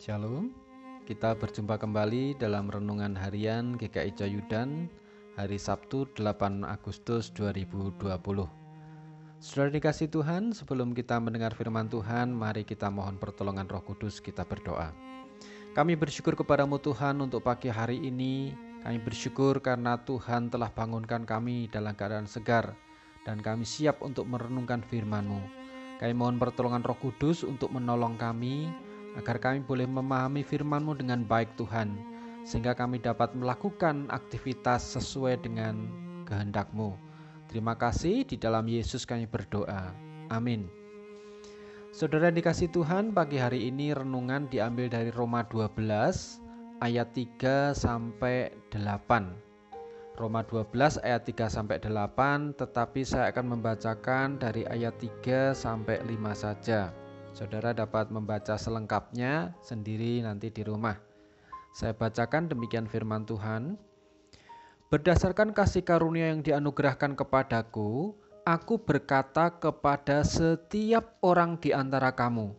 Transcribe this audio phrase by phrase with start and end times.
[0.00, 0.48] Shalom,
[1.04, 4.88] kita berjumpa kembali dalam Renungan Harian GKI Coyudan
[5.36, 8.08] hari Sabtu 8 Agustus 2020
[9.44, 14.48] Saudara dikasih Tuhan, sebelum kita mendengar firman Tuhan, mari kita mohon pertolongan roh kudus, kita
[14.48, 14.96] berdoa.
[15.76, 18.56] Kami bersyukur kepadamu Tuhan untuk pagi hari ini.
[18.80, 22.72] Kami bersyukur karena Tuhan telah bangunkan kami dalam keadaan segar
[23.28, 25.44] Dan kami siap untuk merenungkan firman-Mu.
[26.00, 28.88] Kami mohon pertolongan roh kudus untuk menolong kami
[29.18, 31.98] agar kami boleh memahami firman-Mu dengan baik Tuhan,
[32.46, 35.90] sehingga kami dapat melakukan aktivitas sesuai dengan
[36.28, 36.94] kehendak-Mu.
[37.50, 39.90] Terima kasih di dalam Yesus kami berdoa.
[40.30, 40.70] Amin.
[41.90, 46.38] Saudara dikasih Tuhan, pagi hari ini renungan diambil dari Roma 12
[46.78, 49.50] ayat 3 sampai 8.
[50.14, 56.30] Roma 12 ayat 3 sampai 8, tetapi saya akan membacakan dari ayat 3 sampai 5
[56.36, 56.94] saja.
[57.30, 60.98] Saudara dapat membaca selengkapnya sendiri nanti di rumah.
[61.70, 63.78] Saya bacakan demikian firman Tuhan.
[64.90, 72.50] Berdasarkan kasih karunia yang dianugerahkan kepadaku, aku berkata kepada setiap orang di antara kamu,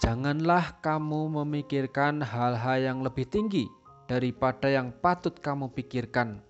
[0.00, 3.68] janganlah kamu memikirkan hal-hal yang lebih tinggi
[4.08, 6.40] daripada yang patut kamu pikirkan.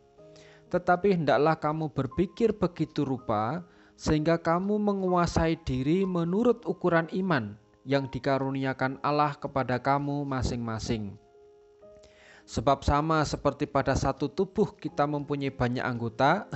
[0.71, 3.67] Tetapi hendaklah kamu berpikir begitu rupa
[4.01, 7.53] sehingga kamu menguasai diri menurut ukuran iman
[7.85, 11.21] yang dikaruniakan Allah kepada kamu masing-masing.
[12.49, 16.49] Sebab sama seperti pada satu tubuh kita mempunyai banyak anggota,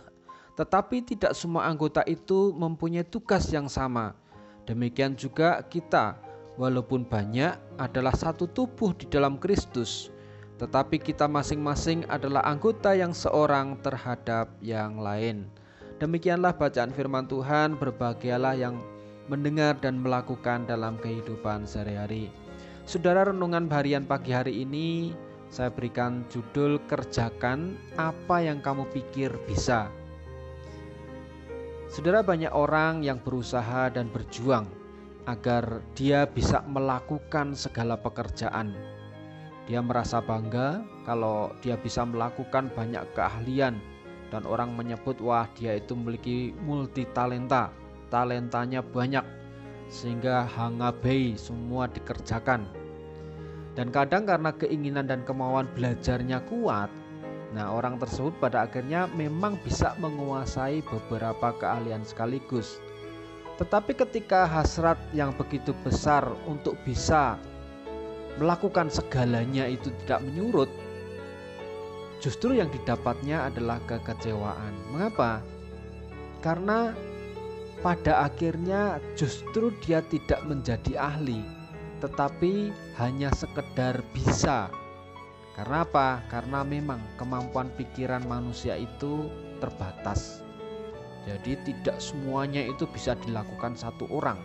[0.57, 4.17] tetapi tidak semua anggota itu mempunyai tugas yang sama.
[4.65, 6.17] Demikian juga kita,
[6.57, 10.09] walaupun banyak, adalah satu tubuh di dalam Kristus,
[10.57, 15.45] tetapi kita masing-masing adalah anggota yang seorang terhadap yang lain.
[16.03, 18.83] Demikianlah bacaan firman Tuhan, berbahagialah yang
[19.31, 22.35] mendengar dan melakukan dalam kehidupan sehari-hari.
[22.83, 25.15] Saudara renungan harian pagi hari ini
[25.55, 29.87] saya berikan judul kerjakan apa yang kamu pikir bisa.
[31.87, 34.67] Saudara banyak orang yang berusaha dan berjuang
[35.31, 38.75] agar dia bisa melakukan segala pekerjaan.
[39.71, 43.79] Dia merasa bangga kalau dia bisa melakukan banyak keahlian
[44.35, 47.71] dan orang menyebut wah dia itu memiliki multi talenta
[48.11, 49.23] talentanya banyak
[49.87, 52.67] sehingga hangabei semua dikerjakan.
[53.79, 56.91] Dan kadang karena keinginan dan kemauan belajarnya kuat
[57.55, 62.83] nah orang tersebut pada akhirnya memang bisa menguasai beberapa keahlian sekaligus.
[63.63, 67.39] Tetapi ketika hasrat yang begitu besar untuk bisa
[68.43, 70.67] melakukan segalanya itu tidak menyurut
[72.25, 74.73] justru yang didapatnya adalah kekecewaan.
[74.89, 75.45] Mengapa?
[76.41, 76.97] Karena
[77.85, 81.45] pada akhirnya justru dia tidak menjadi ahli,
[82.01, 84.73] tetapi hanya sekedar bisa.
[85.53, 86.25] Karena apa?
[86.33, 89.29] Karena memang kemampuan pikiran manusia itu
[89.61, 90.41] terbatas.
[91.29, 94.41] Jadi tidak semuanya itu bisa dilakukan satu orang.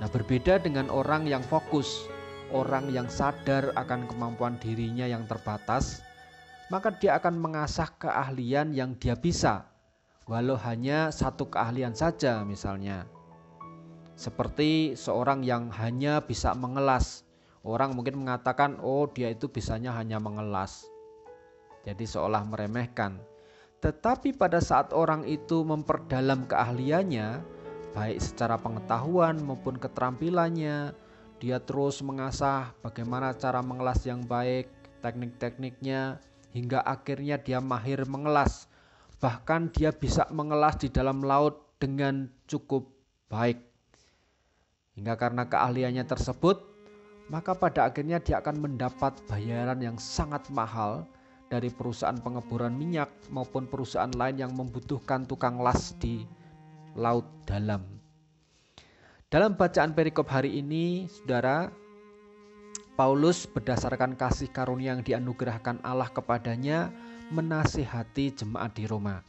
[0.00, 2.08] Nah, berbeda dengan orang yang fokus,
[2.48, 6.00] orang yang sadar akan kemampuan dirinya yang terbatas,
[6.72, 9.68] maka dia akan mengasah keahlian yang dia bisa,
[10.24, 13.04] walau hanya satu keahlian saja, misalnya
[14.22, 17.26] seperti seorang yang hanya bisa mengelas.
[17.66, 20.86] Orang mungkin mengatakan, "Oh, dia itu bisanya hanya mengelas."
[21.82, 23.18] Jadi, seolah meremehkan.
[23.82, 27.42] Tetapi pada saat orang itu memperdalam keahliannya,
[27.98, 30.94] baik secara pengetahuan maupun keterampilannya,
[31.42, 34.70] dia terus mengasah bagaimana cara mengelas yang baik,
[35.02, 36.22] teknik-tekniknya,
[36.52, 38.68] hingga akhirnya dia mahir mengelas.
[39.18, 42.86] Bahkan dia bisa mengelas di dalam laut dengan cukup
[43.32, 43.58] baik.
[44.94, 46.60] Hingga karena keahliannya tersebut,
[47.32, 51.08] maka pada akhirnya dia akan mendapat bayaran yang sangat mahal
[51.48, 56.24] dari perusahaan pengeboran minyak maupun perusahaan lain yang membutuhkan tukang las di
[56.96, 57.84] laut dalam.
[59.32, 61.72] Dalam bacaan perikop hari ini, saudara,
[62.92, 66.92] Paulus berdasarkan kasih karunia yang dianugerahkan Allah kepadanya
[67.32, 69.24] menasihati jemaat di Roma.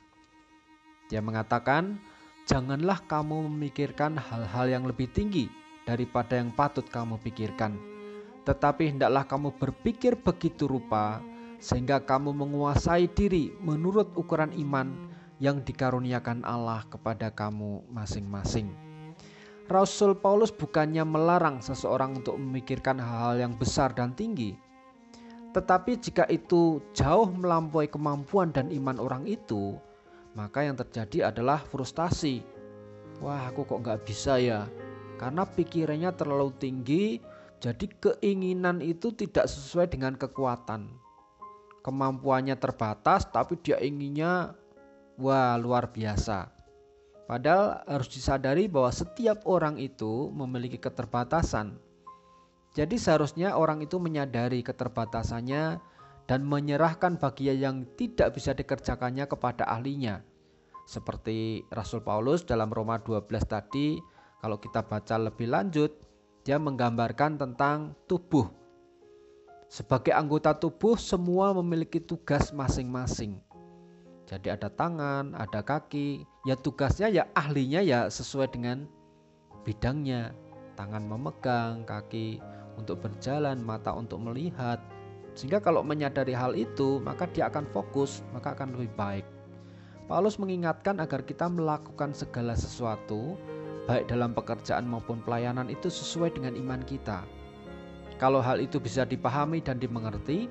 [1.08, 1.96] Dia mengatakan,
[2.44, 5.48] "Janganlah kamu memikirkan hal-hal yang lebih tinggi
[5.88, 7.80] daripada yang patut kamu pikirkan,
[8.44, 11.24] tetapi hendaklah kamu berpikir begitu rupa
[11.64, 14.92] sehingga kamu menguasai diri menurut ukuran iman
[15.40, 18.83] yang dikaruniakan Allah kepada kamu masing-masing."
[19.72, 24.60] Rasul Paulus bukannya melarang seseorang untuk memikirkan hal-hal yang besar dan tinggi,
[25.54, 29.78] tetapi jika itu jauh melampaui kemampuan dan iman orang itu,
[30.34, 32.42] maka yang terjadi adalah frustasi.
[33.22, 34.66] Wah, aku kok nggak bisa ya?
[35.22, 37.22] Karena pikirannya terlalu tinggi,
[37.64, 40.84] Jadi keinginan itu tidak sesuai dengan kekuatan.
[41.80, 44.52] Kemampuannya terbatas tapi dia inginnya
[45.16, 46.52] wah luar biasa.
[47.24, 51.80] Padahal harus disadari bahwa setiap orang itu memiliki keterbatasan.
[52.74, 55.80] Jadi seharusnya orang itu menyadari keterbatasannya
[56.28, 60.26] dan menyerahkan bagian yang tidak bisa dikerjakannya kepada ahlinya.
[60.84, 63.96] Seperti Rasul Paulus dalam Roma 12 tadi,
[64.44, 65.96] kalau kita baca lebih lanjut,
[66.44, 68.52] dia menggambarkan tentang tubuh.
[69.72, 73.40] Sebagai anggota tubuh, semua memiliki tugas masing-masing.
[74.24, 78.88] Jadi ada tangan, ada kaki, ya tugasnya ya ahlinya ya sesuai dengan
[79.68, 80.32] bidangnya.
[80.74, 82.42] Tangan memegang, kaki
[82.80, 84.82] untuk berjalan, mata untuk melihat.
[85.34, 89.26] Sehingga kalau menyadari hal itu, maka dia akan fokus, maka akan lebih baik.
[90.10, 93.40] Paulus mengingatkan agar kita melakukan segala sesuatu
[93.88, 97.24] baik dalam pekerjaan maupun pelayanan itu sesuai dengan iman kita.
[98.22, 100.48] Kalau hal itu bisa dipahami dan dimengerti,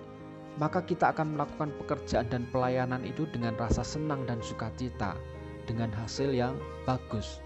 [0.61, 5.17] maka kita akan melakukan pekerjaan dan pelayanan itu dengan rasa senang dan sukacita,
[5.65, 7.41] dengan hasil yang bagus.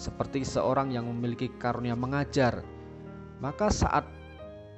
[0.00, 2.64] Seperti seorang yang memiliki karunia mengajar,
[3.44, 4.08] maka saat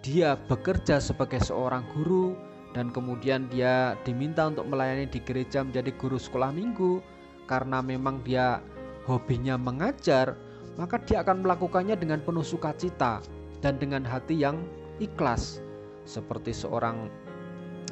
[0.02, 2.34] dia bekerja sebagai seorang guru
[2.74, 6.98] dan kemudian dia diminta untuk melayani di gereja menjadi guru sekolah minggu
[7.46, 8.58] karena memang dia
[9.06, 10.34] hobinya mengajar,
[10.74, 13.22] maka dia akan melakukannya dengan penuh sukacita
[13.62, 14.58] dan dengan hati yang
[14.98, 15.62] ikhlas.
[16.02, 17.06] Seperti seorang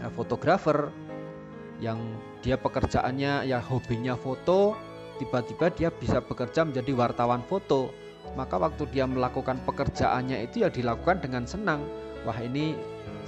[0.09, 0.89] fotografer
[1.81, 2.01] yang
[2.41, 4.77] dia pekerjaannya ya hobinya foto,
[5.21, 7.93] tiba-tiba dia bisa bekerja menjadi wartawan foto.
[8.37, 11.85] Maka waktu dia melakukan pekerjaannya itu ya dilakukan dengan senang.
[12.25, 12.77] Wah ini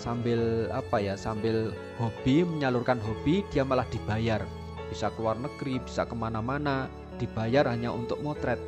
[0.01, 4.41] sambil apa ya sambil hobi menyalurkan hobi dia malah dibayar
[4.89, 8.61] bisa keluar negeri bisa ke mana-mana dibayar hanya untuk motret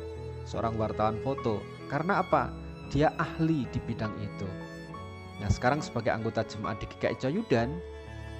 [0.45, 1.61] seorang wartawan foto.
[1.89, 2.49] Karena apa?
[2.93, 4.47] Dia ahli di bidang itu.
[5.41, 7.69] Nah sekarang sebagai anggota jemaat di GKI Coyudan,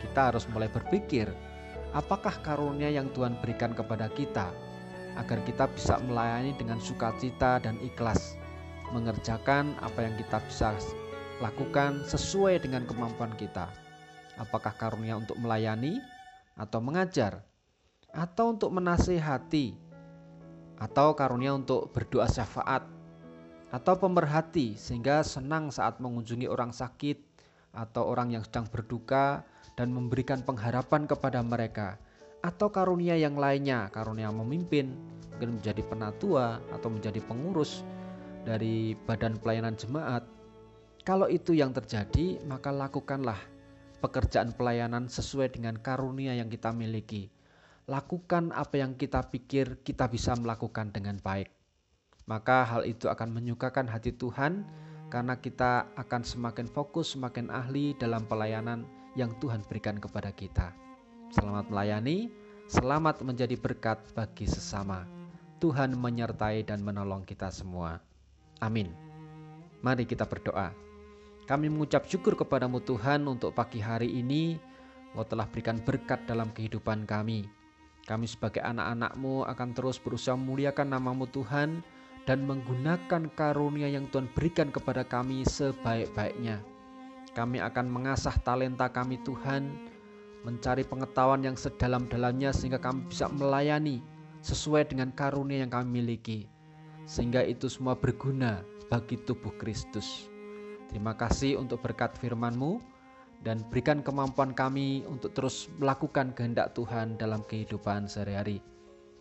[0.06, 1.34] kita harus mulai berpikir,
[1.98, 4.54] apakah karunia yang Tuhan berikan kepada kita
[5.18, 8.38] agar kita bisa melayani dengan sukacita dan ikhlas,
[8.94, 10.78] mengerjakan apa yang kita bisa
[11.42, 13.68] lakukan sesuai dengan kemampuan kita.
[14.38, 15.98] Apakah karunia untuk melayani
[16.60, 17.44] atau mengajar
[18.12, 19.76] atau untuk menasehati
[20.80, 22.84] atau karunia untuk berdoa syafaat
[23.72, 27.35] atau pemerhati sehingga senang saat mengunjungi orang sakit
[27.76, 29.44] atau orang yang sedang berduka
[29.76, 32.00] dan memberikan pengharapan kepada mereka
[32.40, 34.96] atau karunia yang lainnya karunia memimpin
[35.36, 37.84] mungkin menjadi penatua atau menjadi pengurus
[38.48, 40.24] dari badan pelayanan jemaat
[41.04, 43.38] kalau itu yang terjadi maka lakukanlah
[44.00, 47.36] pekerjaan pelayanan sesuai dengan karunia yang kita miliki
[47.86, 51.54] lakukan apa yang kita pikir kita bisa melakukan dengan baik.
[52.26, 54.66] Maka hal itu akan menyukakan hati Tuhan
[55.10, 60.74] karena kita akan semakin fokus, semakin ahli dalam pelayanan yang Tuhan berikan kepada kita.
[61.32, 62.30] Selamat melayani,
[62.68, 65.06] selamat menjadi berkat bagi sesama.
[65.64, 68.02] Tuhan menyertai dan menolong kita semua.
[68.60, 68.92] Amin.
[69.82, 70.74] Mari kita berdoa.
[71.46, 74.58] Kami mengucap syukur kepadamu Tuhan untuk pagi hari ini.
[75.14, 77.48] Engkau telah berikan berkat dalam kehidupan kami.
[78.04, 81.82] Kami sebagai anak-anakmu akan terus berusaha memuliakan namamu Tuhan
[82.26, 86.62] dan menggunakan karunia yang Tuhan berikan kepada kami sebaik-baiknya.
[87.38, 89.70] Kami akan mengasah talenta kami Tuhan,
[90.42, 94.02] mencari pengetahuan yang sedalam-dalamnya sehingga kami bisa melayani
[94.42, 96.50] sesuai dengan karunia yang kami miliki.
[97.06, 100.30] Sehingga itu semua berguna bagi tubuh Kristus.
[100.90, 102.82] Terima kasih untuk berkat firman-Mu
[103.46, 108.62] dan berikan kemampuan kami untuk terus melakukan kehendak Tuhan dalam kehidupan sehari-hari.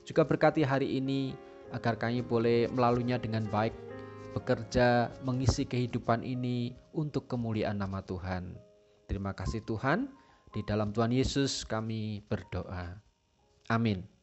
[0.05, 1.33] Juga berkati hari ini
[1.73, 3.73] agar kami boleh melaluinya dengan baik,
[4.35, 8.59] bekerja mengisi kehidupan ini untuk kemuliaan nama Tuhan.
[9.07, 10.11] Terima kasih Tuhan,
[10.55, 12.99] di dalam Tuhan Yesus kami berdoa.
[13.71, 14.14] Amin.